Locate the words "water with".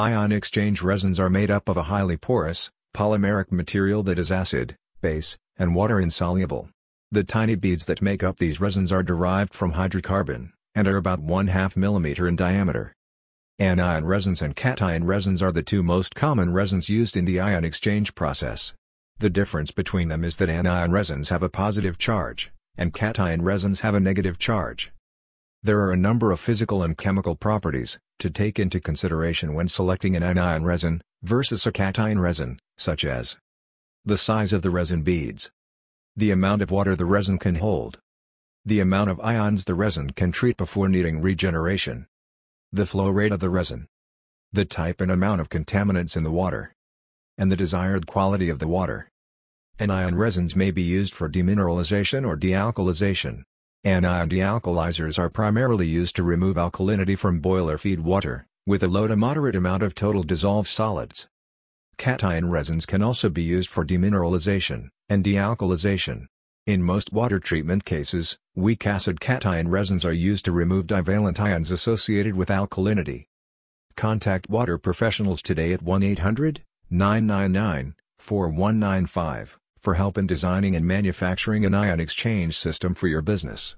58.00-58.82